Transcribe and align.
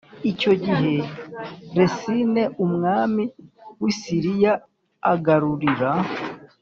Icyo 0.31 0.51
gihe 0.63 0.93
Resini 1.77 2.43
umwami 2.65 3.23
w 3.81 3.83
i 3.91 3.93
Siriya 3.99 4.53
agarurira 5.13 5.91